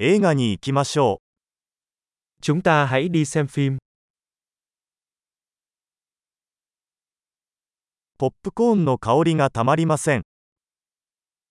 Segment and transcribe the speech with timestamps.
[0.00, 2.40] 映画に行きましょう。
[2.40, 3.78] Chúng ta hãy đi xem phim.
[8.16, 10.22] ポップコーンの香りがたまりません。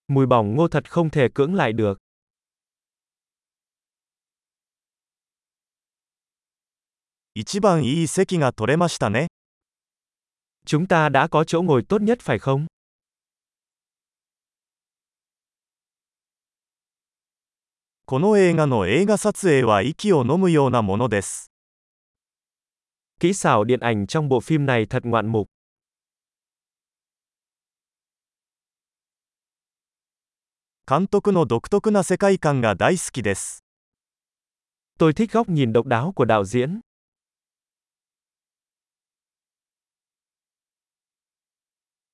[0.08, 1.98] Mùi bỏng ngô thật không thể cưỡng lại được.
[7.34, 9.28] 一番いい席が取れましたね。
[10.66, 12.66] Chúng ta đã có chỗ ngồi tốt nhất phải không?
[18.10, 21.52] この映画の映画撮影は息を飲むようなものです。
[23.20, 25.48] Kỹ xảo điện ảnh trong bộ phim này thật ngoạn mục.
[30.90, 33.66] 監督の独特な世界観が大好きです。
[34.98, 36.80] Tôi thích góc nhìn độc đáo của đạo diễn.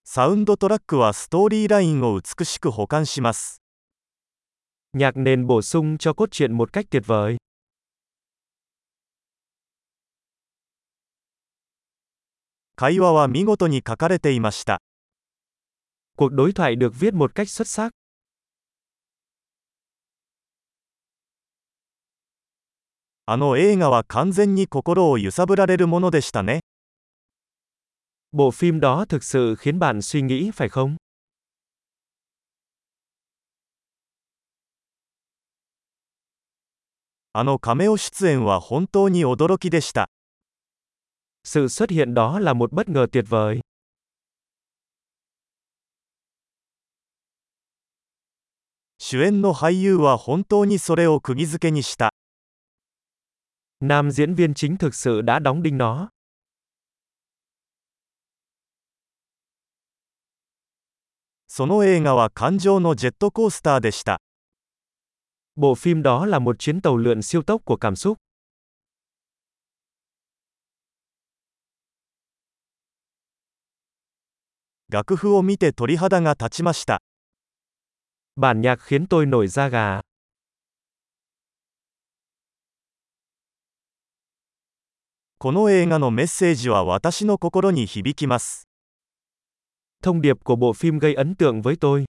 [0.03, 3.62] サウンドトラックはストーリーラインを美しく保管します。
[4.93, 7.37] Nhạc nền bổ sung cho cốt truyện một cách tuyệt vời.
[16.17, 17.91] Cuộc đối thoại được viết một cách xuất sắc.
[28.31, 30.95] Bộ phim đó thực sự khiến bạn suy nghĩ phải không?
[37.35, 40.07] あのカメオ出演は本当に驚きでした。
[41.43, 43.61] Sự xuất hiện đó là một bất ngờ tuyệt vời.
[48.99, 52.11] 主演の俳優は本当にそれを釘付けにした。
[53.81, 56.09] Nam diễn viên chính thực sự đã đóng đinh nó.
[61.47, 64.19] その映画は感情のジェットコースターでした。
[65.55, 68.17] Bộ phim đó là một chuyến tàu lượn siêu tốc của cảm xúc.
[74.91, 76.97] Gakufu o mite torihada ga tachimashita.
[78.35, 80.01] Bản nhạc khiến tôi nổi da gà.
[85.39, 85.97] Kono eiga
[90.21, 92.05] điệp của bộ phim gây ấn tượng với tôi.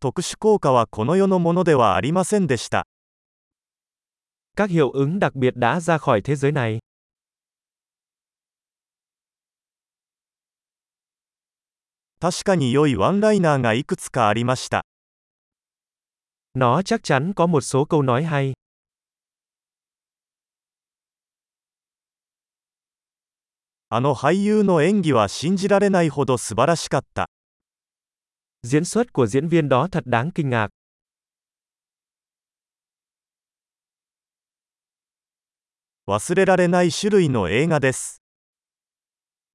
[0.00, 2.86] 特殊効果はこの世のものではありませんでした。
[4.56, 6.78] Các hiệu ứng đặc biệt đã ra khỏi thế giới này.
[12.20, 14.82] 確かに良いワンライナーがいくつかありました。
[16.54, 18.54] Nó chắc chắn có một số câu nói hay.
[23.90, 27.30] あの俳優の演技は信じられないほど素晴らしかった。
[28.63, 30.69] Diễn xuất của diễn viên đó thật đáng kinh ngạc.
[36.05, 38.21] 忘れられない種類の映画です。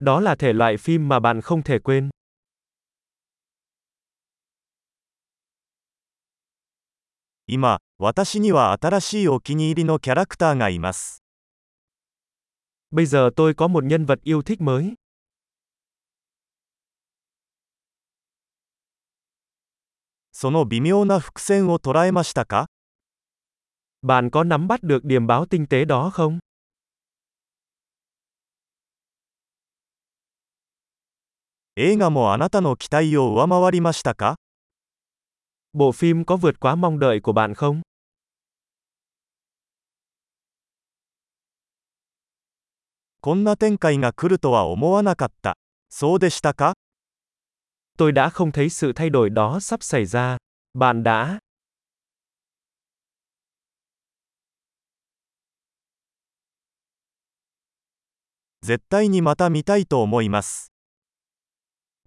[0.01, 2.11] Đó là thể loại phim mà bạn không thể quên.
[7.47, 11.23] 今、私には新しいお気に入りのキャラクターがいます。
[12.91, 14.95] Bây giờ tôi có một nhân vật yêu thích mới.
[20.44, 22.66] その微妙な伏線を捉えましたか
[24.02, 26.40] Bạn có nắm bắt được điểm báo tinh tế đó không?
[31.78, 34.36] 映画もあなたの期待を上回りましたか
[35.74, 37.82] Bộ phim có vượt quá mong đợi của bạn không?
[43.22, 45.56] こんな展開が来るとは思わなかった。
[45.90, 46.74] そうでしたか
[48.04, 50.38] tôi đã không thấy sự thay đổi đó sắp xảy ra.
[50.74, 51.40] Bạn đã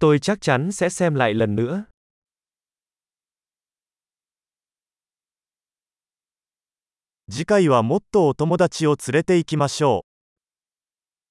[0.01, 1.85] Tôi chắc chắn sẽ xem lại lần nữa.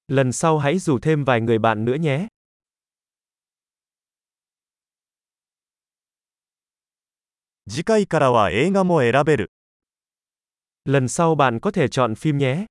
[0.08, 2.28] Lần sau hãy rủ thêm vài người bạn nữa nhé.
[7.69, 9.51] 次回からは映画も選べる。
[10.85, 12.67] Lần sau bạn có thể chọn phim nhé.